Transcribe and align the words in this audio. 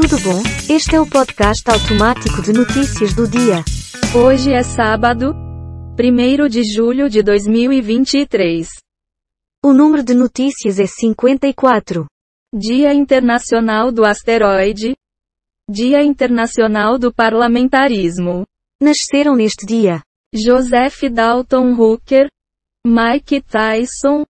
Tudo 0.00 0.16
bom? 0.20 0.40
Este 0.72 0.94
é 0.94 1.00
o 1.00 1.10
podcast 1.10 1.68
automático 1.68 2.40
de 2.40 2.52
notícias 2.52 3.12
do 3.12 3.26
dia. 3.26 3.64
Hoje 4.14 4.52
é 4.52 4.62
sábado, 4.62 5.34
1 5.98 6.48
de 6.48 6.62
julho 6.62 7.10
de 7.10 7.20
2023. 7.20 8.68
O 9.60 9.72
número 9.72 10.04
de 10.04 10.14
notícias 10.14 10.78
é 10.78 10.86
54. 10.86 12.06
Dia 12.54 12.94
Internacional 12.94 13.90
do 13.90 14.04
Asteroide. 14.04 14.94
Dia 15.68 16.00
Internacional 16.04 16.96
do 16.96 17.12
Parlamentarismo. 17.12 18.44
Nasceram 18.80 19.34
neste 19.34 19.66
dia 19.66 20.00
Joseph 20.32 21.10
Dalton 21.12 21.72
Hooker, 21.72 22.28
Mike 22.86 23.42
Tyson, 23.42 24.24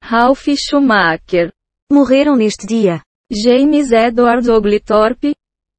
Ralph 0.00 0.46
Schumacher, 0.56 1.52
morreram 1.90 2.36
neste 2.36 2.68
dia 2.68 3.02
James 3.30 3.92
Edward 3.92 4.50
Oglethorpe, 4.50 5.34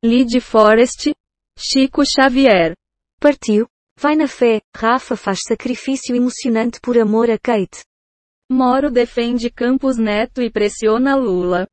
Lyd 0.05 0.39
Forrest, 0.39 1.11
Chico 1.57 2.03
Xavier. 2.05 2.75
partiu. 3.19 3.67
Vai 3.97 4.15
na 4.15 4.27
fé, 4.27 4.61
Rafa 4.73 5.17
faz 5.17 5.41
sacrifício 5.41 6.15
emocionante 6.15 6.79
por 6.79 6.95
amor 6.95 7.27
a 7.31 7.39
Kate. 7.39 7.83
Moro 8.51 8.91
defende 8.91 9.49
Campos 9.49 9.97
Neto 9.97 10.43
e 10.43 10.51
pressiona 10.51 11.15
Lula. 11.15 11.67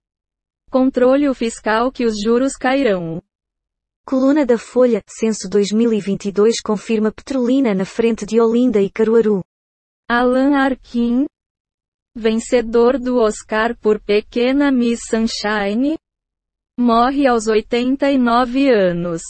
Controle 0.71 1.29
o 1.29 1.35
fiscal 1.35 1.93
que 1.93 2.07
os 2.07 2.23
juros 2.23 2.55
cairão. 2.55 3.23
Coluna 4.07 4.47
da 4.47 4.57
Folha, 4.57 5.03
censo 5.07 5.47
2022 5.47 6.63
confirma 6.63 7.13
Petrolina 7.13 7.75
na 7.75 7.85
frente 7.85 8.25
de 8.25 8.41
Olinda 8.41 8.81
e 8.81 8.89
Caruaru. 8.89 9.45
Alan 10.09 10.57
Arkin, 10.57 11.27
vencedor 12.17 12.99
do 12.99 13.19
Oscar 13.19 13.77
por 13.77 14.01
Pequena 14.01 14.73
Miss 14.73 15.01
Sunshine, 15.11 15.99
morre 16.79 17.27
aos 17.27 17.47
89 17.47 18.71
anos. 18.71 19.21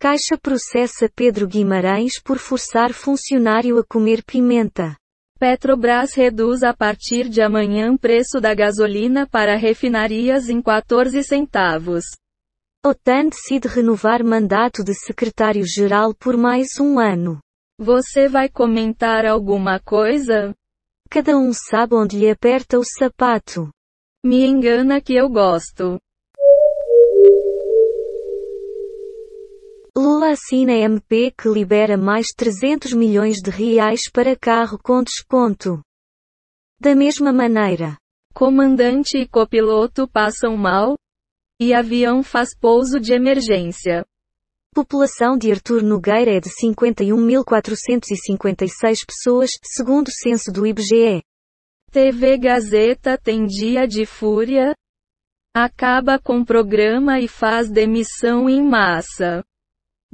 Caixa 0.00 0.38
processa 0.40 1.10
Pedro 1.14 1.46
Guimarães 1.46 2.18
por 2.18 2.38
forçar 2.38 2.94
funcionário 2.94 3.78
a 3.78 3.84
comer 3.84 4.24
pimenta. 4.24 4.96
Petrobras 5.38 6.14
reduz 6.14 6.62
a 6.62 6.72
partir 6.72 7.28
de 7.28 7.42
amanhã 7.42 7.94
preço 7.94 8.40
da 8.40 8.54
gasolina 8.54 9.26
para 9.26 9.54
refinarias 9.54 10.48
em 10.48 10.62
14 10.62 11.22
centavos. 11.22 12.04
OTAN 12.86 13.28
decide 13.28 13.68
renovar 13.68 14.24
mandato 14.24 14.82
de 14.82 14.94
secretário-geral 14.94 16.14
por 16.14 16.38
mais 16.38 16.68
um 16.80 16.98
ano. 16.98 17.38
Você 17.78 18.28
vai 18.28 18.48
comentar 18.48 19.26
alguma 19.26 19.78
coisa? 19.78 20.54
Cada 21.10 21.36
um 21.36 21.52
sabe 21.52 21.94
onde 21.94 22.18
lhe 22.18 22.30
aperta 22.30 22.78
o 22.78 22.84
sapato. 22.84 23.70
Me 24.24 24.44
engana 24.44 25.00
que 25.00 25.14
eu 25.14 25.28
gosto. 25.28 25.98
Lula 29.96 30.30
assina 30.30 30.72
MP 30.72 31.32
que 31.36 31.48
libera 31.48 31.96
mais 31.96 32.28
300 32.36 32.92
milhões 32.92 33.36
de 33.36 33.50
reais 33.50 34.10
para 34.10 34.36
carro 34.36 34.78
com 34.78 35.02
desconto. 35.02 35.80
Da 36.80 36.94
mesma 36.94 37.32
maneira, 37.32 37.96
Comandante 38.38 39.18
e 39.18 39.26
copiloto 39.26 40.06
passam 40.06 40.56
mal? 40.56 40.96
E 41.60 41.74
avião 41.74 42.22
faz 42.22 42.56
pouso 42.56 43.00
de 43.00 43.12
emergência. 43.12 44.06
População 44.78 45.36
de 45.36 45.50
Artur 45.50 45.82
Nogueira 45.82 46.36
é 46.36 46.38
de 46.38 46.50
51.456 46.50 49.04
pessoas, 49.04 49.58
segundo 49.64 50.06
o 50.06 50.12
censo 50.12 50.52
do 50.52 50.64
IBGE. 50.64 51.20
TV 51.90 52.38
Gazeta 52.38 53.18
tem 53.18 53.44
dia 53.44 53.88
de 53.88 54.06
fúria? 54.06 54.72
Acaba 55.52 56.16
com 56.16 56.44
programa 56.44 57.18
e 57.18 57.26
faz 57.26 57.68
demissão 57.68 58.48
em 58.48 58.62
massa. 58.62 59.42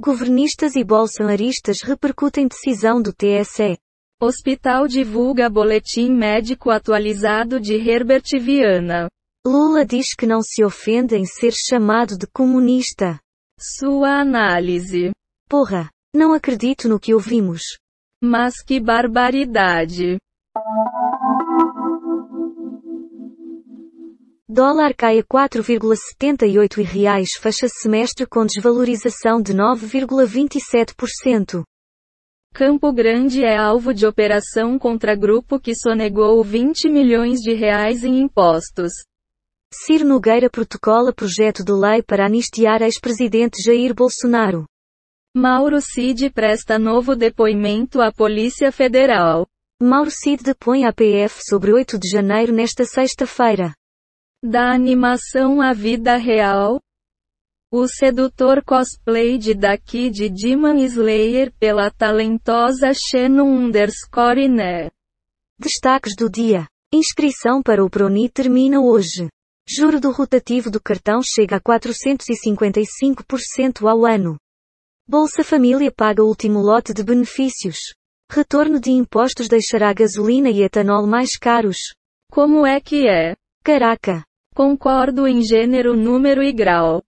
Governistas 0.01 0.75
e 0.75 0.83
bolsonaristas 0.83 1.83
repercutem 1.83 2.47
decisão 2.47 2.99
do 2.99 3.13
TSE. 3.13 3.77
Hospital 4.19 4.87
divulga 4.87 5.47
boletim 5.47 6.11
médico 6.11 6.71
atualizado 6.71 7.59
de 7.59 7.75
Herbert 7.75 8.25
Viana. 8.41 9.07
Lula 9.45 9.85
diz 9.85 10.15
que 10.15 10.25
não 10.25 10.41
se 10.41 10.63
ofende 10.63 11.15
em 11.15 11.23
ser 11.23 11.51
chamado 11.51 12.17
de 12.17 12.25
comunista. 12.25 13.19
Sua 13.57 14.19
análise. 14.19 15.11
Porra, 15.47 15.89
não 16.13 16.33
acredito 16.33 16.89
no 16.89 16.99
que 16.99 17.13
ouvimos. 17.13 17.61
Mas 18.21 18.61
que 18.61 18.81
barbaridade. 18.81 20.17
Dólar 24.47 24.93
cai 24.93 25.19
a 25.19 25.23
4,78 25.23 26.79
e 26.79 26.83
reais 26.83 27.29
fecha 27.39 27.69
semestre 27.69 28.25
com 28.25 28.45
desvalorização 28.45 29.41
de 29.41 29.53
9,27%. 29.53 31.63
Campo 32.53 32.91
Grande 32.91 33.41
é 33.43 33.55
alvo 33.57 33.93
de 33.93 34.05
operação 34.05 34.77
contra 34.77 35.15
grupo 35.15 35.61
que 35.61 35.73
sonegou 35.73 36.43
20 36.43 36.89
milhões 36.89 37.39
de 37.39 37.53
reais 37.53 38.03
em 38.03 38.19
impostos. 38.19 38.91
Ciro 39.83 40.05
Nogueira 40.05 40.49
protocola 40.49 41.13
projeto 41.13 41.61
de 41.61 41.73
lei 41.73 42.01
para 42.01 42.25
anistiar 42.25 42.81
ex-presidente 42.81 43.61
Jair 43.61 43.93
Bolsonaro. 43.93 44.65
Mauro 45.35 45.81
Cid 45.81 46.29
presta 46.29 46.79
novo 46.79 47.13
depoimento 47.13 47.99
à 47.99 48.09
Polícia 48.09 48.71
Federal. 48.71 49.45
Mauro 49.81 50.09
Cid 50.09 50.43
depõe 50.43 50.85
à 50.85 50.93
PF 50.93 51.41
sobre 51.43 51.73
8 51.73 51.99
de 51.99 52.09
janeiro 52.09 52.53
nesta 52.53 52.85
sexta-feira. 52.85 53.73
Da 54.41 54.71
animação 54.71 55.61
à 55.61 55.73
vida 55.73 56.15
real. 56.15 56.79
O 57.69 57.85
sedutor 57.85 58.63
cosplay 58.63 59.37
de 59.37 59.53
Daqui 59.53 60.09
de 60.09 60.29
Demon 60.29 60.77
Slayer 60.77 61.51
pela 61.59 61.91
talentosa 61.91 62.93
Shannon 62.93 63.49
underscore 63.49 64.47
né. 64.47 64.89
Destaques 65.59 66.15
do 66.15 66.29
dia. 66.29 66.65
Inscrição 66.93 67.61
para 67.61 67.83
o 67.83 67.89
Proni 67.89 68.29
termina 68.29 68.79
hoje. 68.79 69.27
Juro 69.67 69.99
do 69.99 70.11
rotativo 70.11 70.69
do 70.69 70.79
cartão 70.79 71.21
chega 71.23 71.55
a 71.55 71.59
455% 71.59 73.89
ao 73.89 74.05
ano. 74.05 74.37
Bolsa 75.07 75.43
Família 75.43 75.91
paga 75.91 76.23
último 76.23 76.59
lote 76.59 76.93
de 76.93 77.03
benefícios. 77.03 77.77
Retorno 78.31 78.79
de 78.79 78.91
impostos 78.91 79.47
deixará 79.47 79.91
gasolina 79.91 80.51
e 80.51 80.61
etanol 80.61 81.07
mais 81.07 81.35
caros. 81.35 81.77
Como 82.31 82.63
é 82.65 82.79
que 82.79 83.07
é? 83.07 83.35
Caraca! 83.63 84.23
Concordo 84.53 85.27
em 85.27 85.43
gênero, 85.43 85.95
número 85.95 86.43
e 86.43 86.53
grau. 86.53 87.03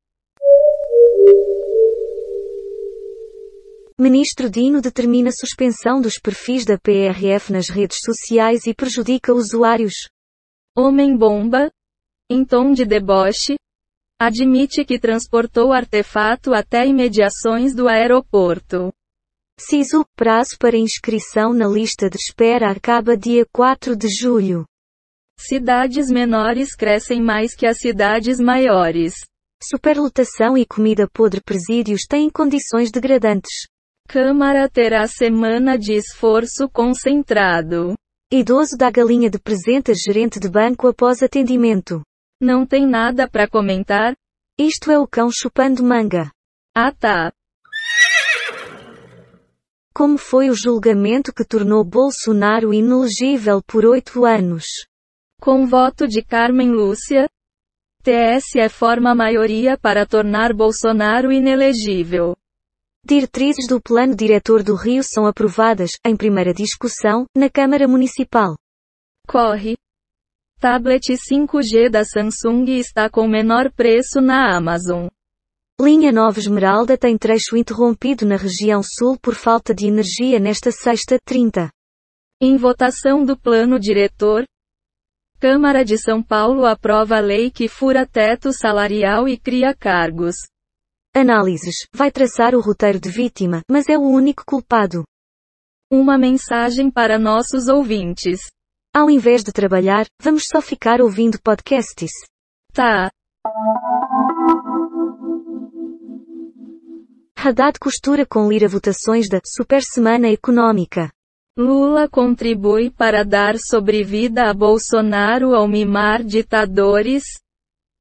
Ministro 3.99 4.49
Dino 4.49 4.81
determina 4.81 5.31
suspensão 5.31 6.01
dos 6.01 6.19
perfis 6.19 6.65
da 6.65 6.77
PRF 6.77 7.53
nas 7.53 7.69
redes 7.69 7.99
sociais 8.01 8.65
e 8.65 8.73
prejudica 8.73 9.31
usuários. 9.33 10.09
Homem-bomba, 10.75 11.71
em 12.29 12.43
tom 12.43 12.73
de 12.73 12.85
deboche, 12.85 13.55
admite 14.19 14.83
que 14.83 14.99
transportou 14.99 15.71
artefato 15.71 16.53
até 16.53 16.85
imediações 16.85 17.73
do 17.73 17.87
aeroporto. 17.87 18.91
Ciso, 19.59 20.05
prazo 20.15 20.57
para 20.59 20.77
inscrição 20.77 21.53
na 21.53 21.67
lista 21.67 22.09
de 22.09 22.17
espera 22.17 22.69
acaba 22.69 23.17
dia 23.17 23.45
4 23.51 23.95
de 23.95 24.07
julho. 24.07 24.65
Cidades 25.39 26.09
menores 26.09 26.75
crescem 26.75 27.21
mais 27.21 27.55
que 27.55 27.65
as 27.65 27.77
cidades 27.77 28.39
maiores. 28.39 29.13
Superlotação 29.63 30.57
e 30.57 30.65
comida 30.65 31.07
podre 31.11 31.41
presídios 31.41 32.01
têm 32.07 32.29
condições 32.29 32.91
degradantes. 32.91 33.67
Câmara 34.07 34.69
terá 34.69 35.07
semana 35.07 35.77
de 35.77 35.93
esforço 35.93 36.69
concentrado. 36.69 37.95
Idoso 38.31 38.77
dá 38.77 38.91
galinha 38.91 39.29
de 39.29 39.39
presente 39.39 39.91
a 39.91 39.93
gerente 39.93 40.39
de 40.39 40.49
banco 40.49 40.87
após 40.87 41.23
atendimento. 41.23 42.01
Não 42.39 42.65
tem 42.65 42.85
nada 42.85 43.27
para 43.27 43.47
comentar? 43.47 44.15
Isto 44.59 44.91
é 44.91 44.99
o 44.99 45.07
cão 45.07 45.29
chupando 45.31 45.83
manga. 45.83 46.31
Ah 46.75 46.91
tá. 46.91 47.33
Como 49.93 50.17
foi 50.17 50.49
o 50.49 50.53
julgamento 50.53 51.33
que 51.33 51.43
tornou 51.43 51.83
Bolsonaro 51.83 52.71
inelegível 52.73 53.63
por 53.65 53.85
oito 53.85 54.25
anos? 54.25 54.65
Com 55.41 55.65
voto 55.65 56.07
de 56.07 56.21
Carmen 56.23 56.71
Lúcia, 56.71 57.27
TSE 58.03 58.69
forma 58.69 59.13
maioria 59.13 59.77
para 59.77 60.05
tornar 60.05 60.53
Bolsonaro 60.53 61.31
inelegível. 61.31 62.37
Diretrizes 63.03 63.67
do 63.67 63.81
Plano 63.81 64.15
Diretor 64.15 64.63
do 64.63 64.75
Rio 64.75 65.01
são 65.03 65.25
aprovadas, 65.25 65.91
em 66.05 66.15
primeira 66.15 66.53
discussão, 66.53 67.25
na 67.35 67.49
Câmara 67.49 67.87
Municipal. 67.87 68.55
Corre. 69.27 69.75
Tablet 70.59 71.13
5G 71.13 71.87
da 71.87 72.03
Samsung 72.03 72.65
está 72.79 73.07
com 73.07 73.27
menor 73.27 73.71
preço 73.71 74.19
na 74.19 74.57
Amazon. 74.57 75.05
Linha 75.79 76.11
Nova 76.11 76.39
Esmeralda 76.39 76.97
tem 76.97 77.15
trecho 77.15 77.55
interrompido 77.55 78.25
na 78.25 78.37
região 78.37 78.81
sul 78.81 79.19
por 79.21 79.35
falta 79.35 79.71
de 79.71 79.85
energia 79.85 80.39
nesta 80.39 80.71
sexta 80.71 81.19
30. 81.23 81.69
Em 82.41 82.57
votação 82.57 83.23
do 83.23 83.37
plano 83.37 83.79
diretor, 83.79 84.45
Câmara 85.39 85.85
de 85.85 85.95
São 85.95 86.23
Paulo 86.23 86.65
aprova 86.65 87.19
lei 87.19 87.51
que 87.51 87.67
fura 87.67 88.07
teto 88.07 88.51
salarial 88.51 89.29
e 89.29 89.37
cria 89.37 89.75
cargos. 89.75 90.37
Análises. 91.13 91.85
Vai 91.93 92.11
traçar 92.11 92.55
o 92.55 92.61
roteiro 92.61 92.99
de 92.99 93.11
vítima, 93.11 93.61
mas 93.69 93.87
é 93.87 93.95
o 93.95 94.01
único 94.01 94.43
culpado. 94.43 95.03
Uma 95.91 96.17
mensagem 96.17 96.89
para 96.89 97.19
nossos 97.19 97.67
ouvintes. 97.67 98.39
Ao 98.97 99.11
invés 99.11 99.43
de 99.43 99.51
trabalhar, 99.51 100.07
vamos 100.19 100.45
só 100.51 100.59
ficar 100.59 101.01
ouvindo 101.01 101.39
podcasts. 101.39 102.09
Tá. 102.73 103.11
Haddad 107.37 107.77
costura 107.79 108.25
com 108.25 108.49
Lira 108.49 108.67
votações 108.67 109.29
da 109.29 109.39
Super 109.45 109.83
Semana 109.83 110.29
Econômica. 110.29 111.11
Lula 111.55 112.09
contribui 112.09 112.89
para 112.89 113.23
dar 113.23 113.59
sobrevida 113.59 114.49
a 114.49 114.53
Bolsonaro 114.55 115.53
ao 115.53 115.67
mimar 115.67 116.23
ditadores? 116.23 117.21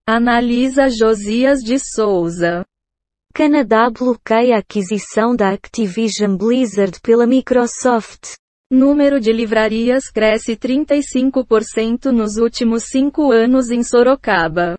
Analisa 0.08 0.88
Josias 0.88 1.58
de 1.58 1.78
Souza. 1.78 2.64
Canadá 3.34 3.90
bloqueia 3.90 4.56
a 4.56 4.60
aquisição 4.60 5.36
da 5.36 5.50
Activision 5.50 6.38
Blizzard 6.38 6.98
pela 7.02 7.26
Microsoft. 7.26 8.38
Número 8.70 9.20
de 9.20 9.32
livrarias 9.32 10.10
cresce 10.12 10.56
35% 10.56 12.06
nos 12.06 12.36
últimos 12.36 12.86
cinco 12.90 13.30
anos 13.30 13.70
em 13.70 13.84
Sorocaba. 13.84 14.76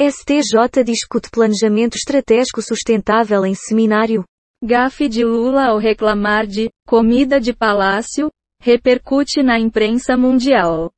STJ 0.00 0.82
discute 0.84 1.30
planejamento 1.30 1.96
estratégico 1.96 2.60
sustentável 2.60 3.46
em 3.46 3.54
seminário. 3.54 4.24
Gafe 4.60 5.08
de 5.08 5.24
Lula 5.24 5.66
ao 5.66 5.78
reclamar 5.78 6.48
de 6.48 6.68
comida 6.84 7.40
de 7.40 7.52
palácio 7.52 8.28
repercute 8.60 9.40
na 9.40 9.56
imprensa 9.56 10.16
mundial. 10.16 10.90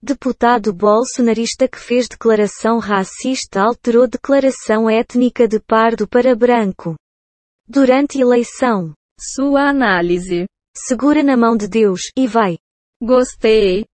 Deputado 0.00 0.72
bolsonarista 0.72 1.66
que 1.66 1.80
fez 1.80 2.06
declaração 2.06 2.78
racista 2.78 3.60
alterou 3.60 4.06
declaração 4.06 4.88
étnica 4.88 5.48
de 5.48 5.58
pardo 5.58 6.06
para 6.06 6.32
branco. 6.36 6.94
Durante 7.66 8.20
eleição. 8.20 8.94
Sua 9.18 9.68
análise. 9.68 10.46
Segura 10.78 11.22
na 11.22 11.38
mão 11.38 11.56
de 11.56 11.66
Deus 11.66 12.12
e 12.14 12.26
vai. 12.26 12.58
Gostei. 13.02 13.86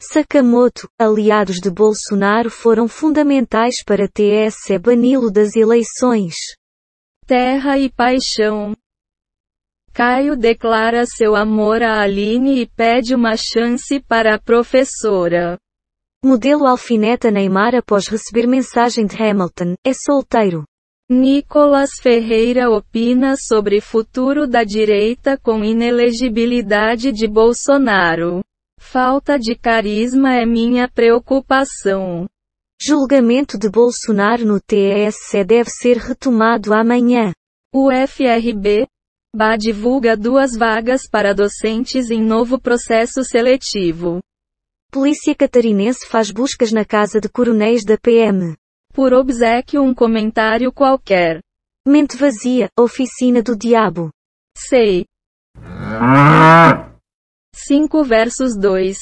Sakamoto, 0.00 0.88
aliados 0.98 1.60
de 1.60 1.70
Bolsonaro 1.70 2.50
foram 2.50 2.88
fundamentais 2.88 3.84
para 3.84 4.08
TSE 4.08 4.78
bani-lo 4.78 5.30
das 5.30 5.54
eleições. 5.54 6.34
Terra 7.26 7.78
e 7.78 7.90
paixão. 7.90 8.74
Caio 9.92 10.34
declara 10.34 11.04
seu 11.04 11.36
amor 11.36 11.82
a 11.82 12.00
Aline 12.00 12.62
e 12.62 12.66
pede 12.66 13.14
uma 13.14 13.36
chance 13.36 14.00
para 14.00 14.34
a 14.34 14.40
professora. 14.40 15.58
Modelo 16.24 16.66
alfineta 16.66 17.30
Neymar 17.30 17.74
após 17.74 18.08
receber 18.08 18.46
mensagem 18.46 19.04
de 19.04 19.22
Hamilton, 19.22 19.74
é 19.84 19.92
solteiro. 19.92 20.64
Nicolas 21.12 21.90
Ferreira 22.00 22.70
opina 22.70 23.34
sobre 23.36 23.82
futuro 23.82 24.46
da 24.46 24.64
direita 24.64 25.36
com 25.36 25.62
inelegibilidade 25.62 27.12
de 27.12 27.28
Bolsonaro. 27.28 28.40
Falta 28.80 29.38
de 29.38 29.54
carisma 29.54 30.34
é 30.34 30.46
minha 30.46 30.88
preocupação. 30.88 32.26
Julgamento 32.80 33.58
de 33.58 33.68
Bolsonaro 33.68 34.46
no 34.46 34.58
TSE 34.58 35.44
deve 35.44 35.68
ser 35.68 35.98
retomado 35.98 36.72
amanhã. 36.72 37.34
O 37.74 37.90
FRB, 37.92 38.86
BA 39.36 39.56
divulga 39.58 40.16
duas 40.16 40.56
vagas 40.56 41.02
para 41.06 41.34
docentes 41.34 42.10
em 42.10 42.22
novo 42.22 42.58
processo 42.58 43.22
seletivo. 43.22 44.20
Polícia 44.90 45.34
catarinense 45.34 46.06
faz 46.08 46.30
buscas 46.30 46.72
na 46.72 46.86
casa 46.86 47.20
de 47.20 47.28
coronéis 47.28 47.84
da 47.84 47.98
PM. 47.98 48.56
Por 48.92 49.14
obsequio 49.14 49.82
um 49.82 49.94
comentário 49.94 50.70
qualquer. 50.70 51.40
Mente 51.86 52.16
vazia, 52.16 52.68
oficina 52.78 53.42
do 53.42 53.56
diabo. 53.56 54.10
Sei. 54.56 55.06
5 57.54 58.04
versus 58.04 58.56
2. 58.56 58.98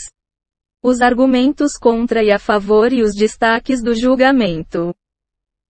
Os 0.83 1.01
argumentos 1.01 1.77
contra 1.77 2.23
e 2.23 2.31
a 2.31 2.39
favor 2.39 2.93
e 2.93 3.03
os 3.03 3.15
destaques 3.15 3.83
do 3.83 3.95
julgamento. 3.95 4.95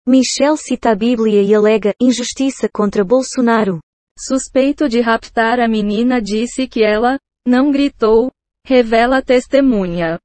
Michel 0.06 0.56
cita 0.56 0.90
a 0.90 0.94
Bíblia 0.94 1.42
e 1.42 1.54
alega 1.54 1.94
injustiça 2.00 2.68
contra 2.68 3.04
Bolsonaro. 3.04 3.80
Suspeito 4.18 4.88
de 4.88 5.00
raptar 5.00 5.60
a 5.60 5.66
menina 5.66 6.20
disse 6.20 6.68
que 6.68 6.84
ela 6.84 7.18
não 7.46 7.72
gritou, 7.72 8.30
revela 8.66 9.22
testemunha. 9.22 10.18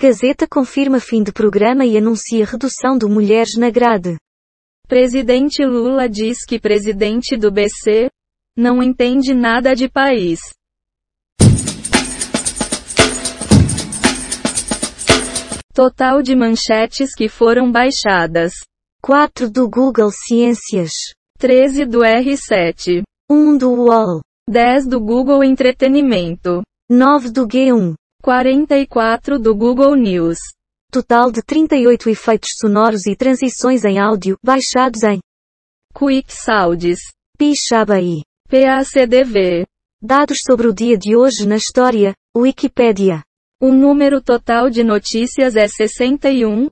Gazeta 0.00 0.46
confirma 0.46 1.00
fim 1.00 1.24
de 1.24 1.32
programa 1.32 1.84
e 1.84 1.98
anuncia 1.98 2.46
redução 2.46 2.96
do 2.96 3.08
Mulheres 3.08 3.56
na 3.56 3.68
grade. 3.68 4.16
Presidente 4.86 5.66
Lula 5.66 6.08
diz 6.08 6.44
que 6.46 6.60
presidente 6.60 7.36
do 7.36 7.50
BC 7.50 8.08
não 8.56 8.80
entende 8.80 9.34
nada 9.34 9.74
de 9.74 9.88
país. 9.88 10.38
Total 15.74 16.22
de 16.22 16.36
manchetes 16.36 17.12
que 17.12 17.28
foram 17.28 17.72
baixadas: 17.72 18.52
4 19.02 19.50
do 19.50 19.68
Google 19.68 20.12
Ciências, 20.12 20.92
13 21.40 21.84
do 21.84 22.02
R7, 22.02 23.02
1 23.28 23.58
do 23.58 23.72
UOL, 23.72 24.20
10 24.48 24.86
do 24.86 25.00
Google 25.00 25.42
Entretenimento, 25.42 26.62
9 26.88 27.30
do 27.32 27.48
G1, 27.48 27.94
44 28.22 29.38
do 29.38 29.54
Google 29.54 29.94
News. 29.94 30.38
Total 30.90 31.30
de 31.30 31.40
38 31.40 32.10
efeitos 32.10 32.50
sonoros 32.58 33.06
e 33.06 33.14
transições 33.14 33.84
em 33.84 33.98
áudio 33.98 34.36
baixados 34.42 35.02
em 35.04 35.20
Quick 35.94 36.32
Sounds, 36.32 36.98
Pixabay. 37.38 38.22
PACDV. 38.50 39.64
Dados 40.02 40.40
sobre 40.44 40.66
o 40.66 40.74
dia 40.74 40.98
de 40.98 41.16
hoje 41.16 41.46
na 41.46 41.56
história, 41.56 42.14
Wikipedia. 42.36 43.22
O 43.60 43.72
número 43.72 44.20
total 44.20 44.68
de 44.68 44.82
notícias 44.82 45.54
é 45.56 45.68
61. 45.68 46.68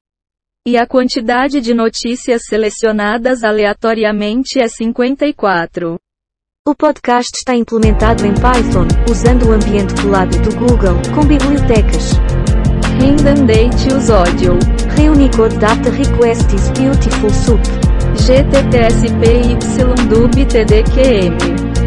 E 0.66 0.76
a 0.76 0.87
quantidade 0.87 1.60
de 1.60 1.72
notícias 1.72 2.42
selecionadas 2.46 3.44
aleatoriamente 3.44 4.60
é 4.60 4.66
54. 4.69 5.96
O 6.68 6.74
podcast 6.74 7.30
está 7.36 7.54
implementado 7.54 8.26
em 8.26 8.34
Python, 8.34 8.88
usando 9.08 9.50
o 9.50 9.52
ambiente 9.52 9.94
Colab 10.02 10.36
do 10.38 10.52
Google, 10.56 11.00
com 11.14 11.24
bibliotecas. 11.24 12.14
Rendandate 12.98 13.86
os 13.94 14.10
audio. 14.10 14.58
Reunicode 14.96 15.56
Data 15.58 15.90
Request 15.90 16.56
is 16.56 16.68
Beautiful 16.70 17.30
Soup. 17.30 17.62
GTTSPY 18.16 19.56
TDQM. 20.44 21.37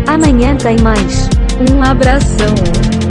Amanhã 0.07 0.55
tem 0.55 0.79
mais. 0.79 1.27
Um 1.69 1.83
abração. 1.83 2.55